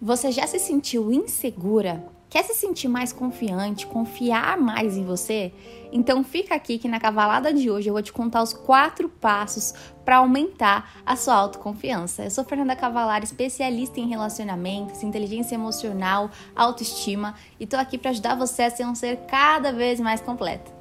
[0.00, 2.06] Você já se sentiu insegura?
[2.30, 5.52] Quer se sentir mais confiante, confiar mais em você?
[5.90, 9.74] Então fica aqui que na cavalada de hoje eu vou te contar os quatro passos
[10.04, 12.22] para aumentar a sua autoconfiança.
[12.22, 18.36] Eu sou Fernanda Cavalar, especialista em relacionamentos, inteligência emocional, autoestima e tô aqui para ajudar
[18.36, 20.77] você a ser um ser cada vez mais completo.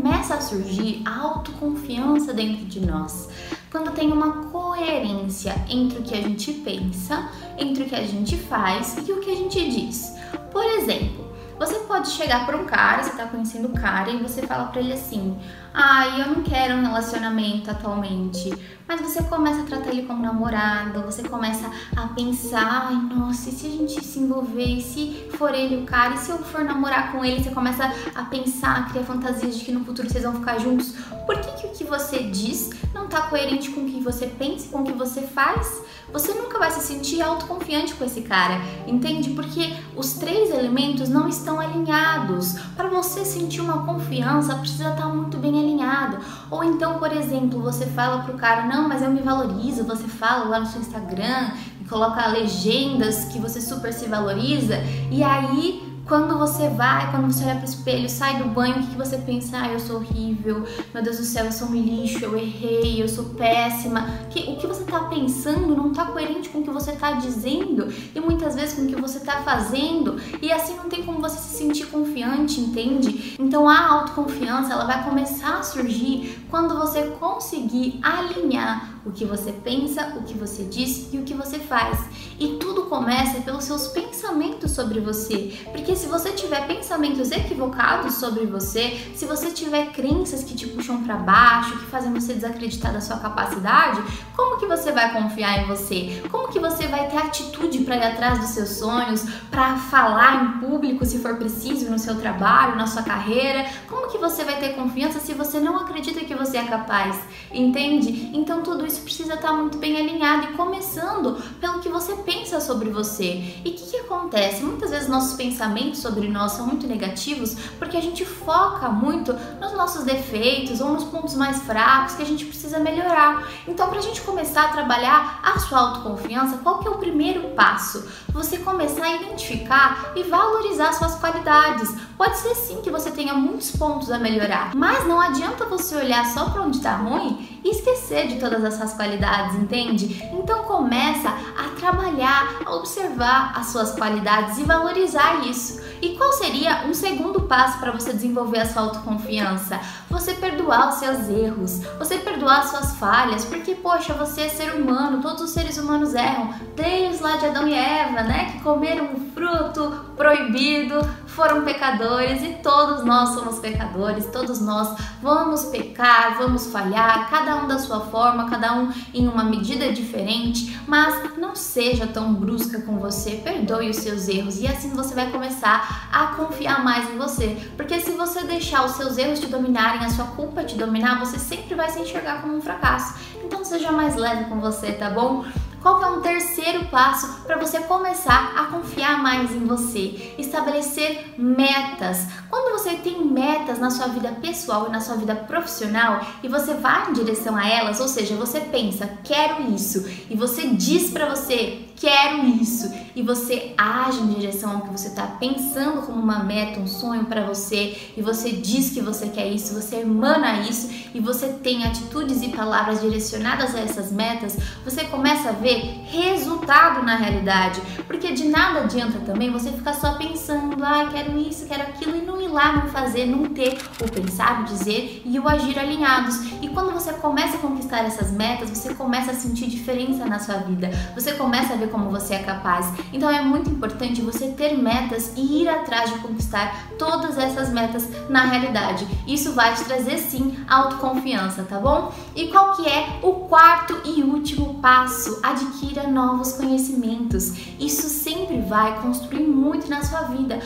[0.00, 3.28] Começa a surgir a autoconfiança dentro de nós?
[3.70, 8.34] Quando tem uma coerência entre o que a gente pensa, entre o que a gente
[8.34, 10.14] faz e o que a gente diz.
[10.50, 11.19] Por exemplo,
[11.60, 14.80] você pode chegar para um cara, você tá conhecendo o cara e você fala para
[14.80, 15.38] ele assim:
[15.74, 18.50] "Ai, ah, eu não quero um relacionamento atualmente".
[18.88, 23.52] Mas você começa a tratar ele como namorado, você começa a pensar: "Ai, nossa, e
[23.52, 26.64] se a gente se envolver, e se for ele o cara, e se eu for
[26.64, 27.44] namorar com ele?".
[27.44, 30.94] Você começa a pensar, a criar fantasias de que no futuro vocês vão ficar juntos.
[31.26, 34.68] Por que que o que você diz não tá coerente com o que você pensa,
[34.70, 35.82] com o que você faz?
[36.12, 39.30] Você nunca vai se sentir autoconfiante com esse cara, entende?
[39.30, 42.54] Porque os três elementos não estão alinhados.
[42.76, 46.18] Para você sentir uma confiança, precisa estar muito bem alinhado.
[46.50, 49.84] Ou então, por exemplo, você fala pro cara: "Não, mas eu me valorizo".
[49.84, 51.50] Você fala lá no seu Instagram
[51.90, 54.76] coloca legendas que você super se valoriza
[55.10, 58.86] e aí quando você vai, quando você olha pro espelho, sai do banho, o que,
[58.88, 59.58] que você pensa?
[59.60, 63.08] Ah, eu sou horrível, meu Deus do céu, eu sou um lixo, eu errei, eu
[63.08, 64.06] sou péssima.
[64.30, 67.92] Que, o que você tá pensando não tá coerente com o que você tá dizendo
[68.14, 71.38] e muitas vezes com o que você tá fazendo, e assim não tem como você
[71.38, 73.36] se sentir confiante, entende?
[73.38, 79.52] Então a autoconfiança ela vai começar a surgir quando você conseguir alinhar o que você
[79.52, 81.98] pensa, o que você diz e o que você faz.
[82.38, 85.58] E tudo começa pelos seus pensamentos sobre você.
[85.72, 91.02] Porque se você tiver pensamentos equivocados sobre você, se você tiver crenças que te puxam
[91.02, 94.02] para baixo, que fazem você desacreditar da sua capacidade,
[94.36, 96.22] como que você vai confiar em você?
[96.30, 100.60] Como que você vai ter atitude para ir atrás dos seus sonhos, para falar em
[100.60, 103.66] público se for preciso no seu trabalho, na sua carreira?
[103.88, 107.16] Como que você vai ter confiança se você não acredita que você é capaz?
[107.52, 108.30] Entende?
[108.34, 112.90] Então tudo isso precisa estar muito bem alinhado e começando pelo que você pensa sobre
[112.90, 113.54] você.
[113.64, 114.62] E o que, que acontece?
[114.62, 119.72] Muitas vezes nossos pensamentos sobre nós são muito negativos porque a gente foca muito nos
[119.72, 123.48] nossos defeitos ou nos pontos mais fracos que a gente precisa melhorar.
[123.66, 127.50] Então, para a gente começar a trabalhar a sua autoconfiança, qual que é o primeiro
[127.50, 128.06] passo?
[128.32, 131.94] Você começar a identificar e valorizar suas qualidades.
[132.16, 136.26] Pode ser sim que você tenha muitos pontos a melhorar, mas não adianta você olhar
[136.26, 140.22] só para onde está ruim e esquecer de todas as essas qualidades, entende?
[140.32, 145.80] Então começa a trabalhar, a observar as suas qualidades e valorizar isso.
[146.02, 149.78] E qual seria um segundo passo para você desenvolver a sua autoconfiança?
[150.08, 154.74] Você perdoar os seus erros, você perdoar as suas falhas, porque poxa, você é ser
[154.74, 159.10] humano, todos os seres humanos erram, desde lá de Adão e Eva, né, que comeram
[159.12, 166.66] um fruto proibido, foram pecadores e todos nós somos pecadores, todos nós vamos pecar, vamos
[166.66, 172.06] falhar, cada um da sua forma, cada um em uma medida diferente, mas não seja
[172.12, 176.84] tão brusca com você, perdoe os seus erros e assim você vai começar a confiar
[176.84, 180.64] mais em você, porque se você deixar os seus erros te dominarem, a sua culpa
[180.64, 183.14] te dominar, você sempre vai se enxergar como um fracasso.
[183.44, 185.44] Então seja mais leve com você, tá bom?
[185.80, 190.34] Qual é um terceiro passo para você começar a confiar mais em você?
[190.36, 192.26] Estabelecer metas.
[192.50, 196.74] Quando você tem metas na sua vida pessoal e na sua vida profissional e você
[196.74, 201.30] vai em direção a elas, ou seja, você pensa, quero isso, e você diz para
[201.30, 206.42] você, quero isso, e você age em direção ao que você está pensando como uma
[206.42, 210.88] meta, um sonho para você, e você diz que você quer isso, você emana isso,
[211.14, 217.04] e você tem atitudes e palavras direcionadas a essas metas, você começa a ver resultado
[217.04, 217.82] na realidade.
[218.06, 222.22] Porque de nada adianta também você ficar só pensando, ah, quero isso, quero aquilo, e
[222.22, 226.36] não ir lá, não fazer, não ter o pensar, o dizer e o agir alinhados.
[226.62, 230.56] E quando você começa a conquistar essas metas, você começa a sentir diferença na sua
[230.56, 232.92] vida, você começa a ver como você é capaz.
[233.12, 238.08] Então é muito importante você ter metas e ir atrás de conquistar todas essas metas
[238.28, 239.06] na realidade.
[239.26, 242.12] Isso vai te trazer sim autoconfiança, tá bom?
[242.34, 245.40] E qual que é o quarto e último passo?
[245.42, 247.54] Adquira novos conhecimentos.
[247.78, 250.60] Isso sempre vai construir muito na sua vida,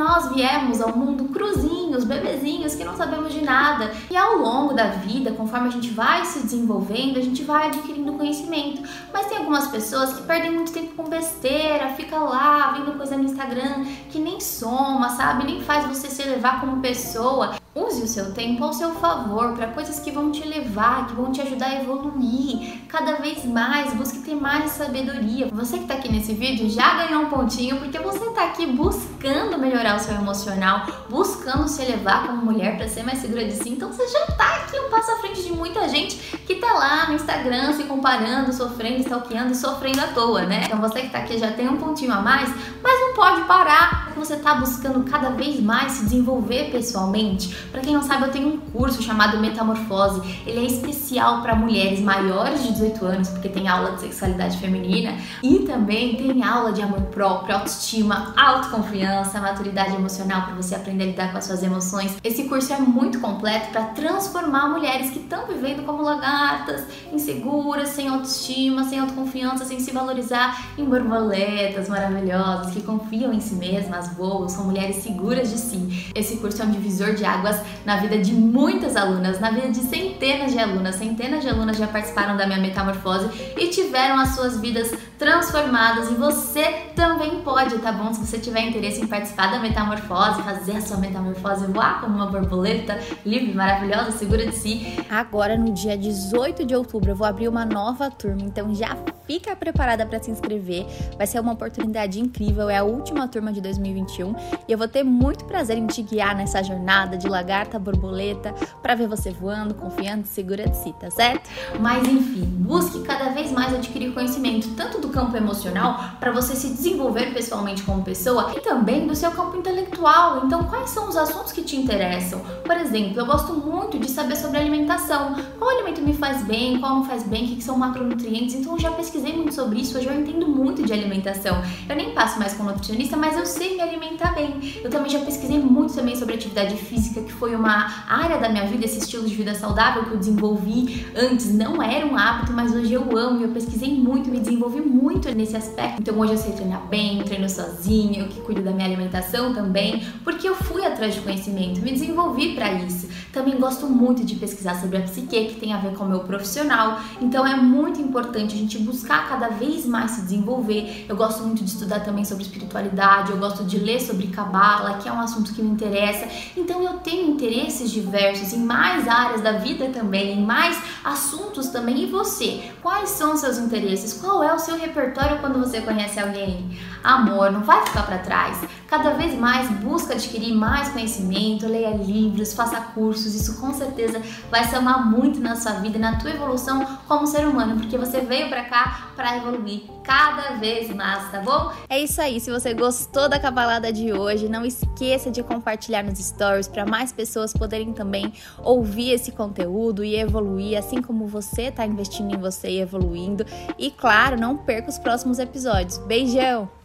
[0.00, 3.92] nós viemos ao mundo cruzinhos, bebezinhos que não sabemos de nada.
[4.10, 8.14] E ao longo da vida, conforme a gente vai se desenvolvendo, a gente vai adquirindo
[8.14, 8.82] conhecimento.
[9.12, 13.24] Mas tem algumas pessoas que perdem muito tempo com besteira, fica lá vendo coisa no
[13.24, 15.44] Instagram que nem soma, sabe?
[15.44, 17.59] Nem faz você se elevar como pessoa.
[17.72, 21.30] Use o seu tempo ao seu favor para coisas que vão te levar, que vão
[21.30, 23.94] te ajudar a evoluir cada vez mais.
[23.94, 25.46] Busque ter mais sabedoria.
[25.52, 29.56] Você que está aqui nesse vídeo já ganhou um pontinho porque você está aqui buscando
[29.56, 33.68] melhorar o seu emocional, buscando se elevar como mulher para ser mais segura de si.
[33.68, 37.06] Então você já está aqui um passo à frente de muita gente que está lá
[37.06, 40.64] no Instagram se comparando, sofrendo, stalkeando sofrendo à toa, né?
[40.64, 42.50] Então você que está aqui já tem um pontinho a mais,
[42.82, 43.99] mas não pode parar.
[44.16, 48.48] Você está buscando cada vez mais se desenvolver pessoalmente para quem não sabe, eu tenho
[48.48, 50.20] um curso chamado Metamorfose.
[50.46, 55.16] Ele é especial para mulheres maiores de 18 anos, porque tem aula de sexualidade feminina
[55.42, 61.06] e também tem aula de amor próprio, autoestima, autoconfiança, maturidade emocional para você aprender a
[61.06, 62.16] lidar com as suas emoções.
[62.22, 68.08] Esse curso é muito completo para transformar mulheres que estão vivendo como lagartas, inseguras, sem
[68.08, 74.48] autoestima, sem autoconfiança, sem se valorizar, em borboletas maravilhosas que confiam em si mesmas, voam,
[74.48, 76.10] são mulheres seguras de si.
[76.14, 79.80] Esse curso é um divisor de águas na vida de muitas alunas, na vida de
[79.80, 80.96] centenas de alunas.
[80.96, 86.14] Centenas de alunas já participaram da minha metamorfose e tiveram as suas vidas transformadas e
[86.14, 86.64] você
[86.96, 88.12] também pode, tá bom?
[88.12, 92.26] Se você tiver interesse em participar da metamorfose, fazer a sua metamorfose, voar como uma
[92.26, 94.96] borboleta livre, maravilhosa, segura de si.
[95.10, 98.96] Agora no dia 18 de outubro eu vou abrir uma nova turma, então já
[99.30, 100.84] fica preparada para se inscrever.
[101.16, 104.34] Vai ser uma oportunidade incrível, é a última turma de 2021
[104.66, 108.96] e eu vou ter muito prazer em te guiar nessa jornada de lagarta borboleta para
[108.96, 111.48] ver você voando, confiante, segura de si, tá certo?
[111.78, 116.68] Mas enfim, busque cada vez mais adquirir conhecimento tanto do campo emocional para você se
[116.68, 120.44] desenvolver pessoalmente como pessoa e também do seu campo intelectual.
[120.44, 122.40] Então, quais são os assuntos que te interessam?
[122.64, 125.36] Por exemplo, eu gosto muito de saber sobre alimentação.
[125.56, 128.56] Qual alimento me faz bem, qual não faz bem, o que são macronutrientes.
[128.56, 131.62] Então, já pesquisei muito sobre isso, hoje eu entendo muito de alimentação.
[131.88, 134.80] Eu nem passo mais com nutricionista, mas eu sei me alimentar bem.
[134.82, 138.66] Eu também já pesquisei muito também sobre atividade física, que foi uma área da minha
[138.66, 141.52] vida, esse estilo de vida saudável que eu desenvolvi antes.
[141.52, 145.56] Não era um hábito, mas hoje eu amo eu pesquisei muito, me desenvolvi muito nesse
[145.56, 146.00] aspecto.
[146.00, 150.02] Então, hoje eu sei treinar bem, treino sozinha, eu que cuido da minha alimentação também,
[150.24, 153.08] porque eu fui atrás de conhecimento, me desenvolvi para isso.
[153.32, 156.20] Também gosto muito de pesquisar sobre a psique, que tem a ver com o meu
[156.20, 157.00] profissional.
[157.20, 161.06] Então é muito importante a gente buscar cada vez mais se desenvolver.
[161.08, 165.08] Eu gosto muito de estudar também sobre espiritualidade, eu gosto de ler sobre cabala, que
[165.08, 166.26] é um assunto que me interessa.
[166.56, 172.02] Então eu tenho interesses diversos em mais áreas da vida também, em mais assuntos também.
[172.02, 172.72] E você?
[172.82, 174.14] Quais são seus interesses?
[174.14, 176.78] Qual é o seu repertório quando você conhece alguém?
[177.02, 178.58] Amor, não vai ficar para trás.
[178.90, 183.36] Cada vez mais busca adquirir mais conhecimento, leia livros, faça cursos.
[183.36, 184.20] Isso com certeza
[184.50, 188.48] vai somar muito na sua vida, na tua evolução como ser humano, porque você veio
[188.48, 191.72] para cá para evoluir cada vez mais, tá bom?
[191.88, 192.40] É isso aí.
[192.40, 197.12] Se você gostou da cabalada de hoje, não esqueça de compartilhar nos stories para mais
[197.12, 202.68] pessoas poderem também ouvir esse conteúdo e evoluir, assim como você está investindo em você
[202.70, 203.46] e evoluindo.
[203.78, 205.98] E claro, não perca os próximos episódios.
[205.98, 206.79] Beijão!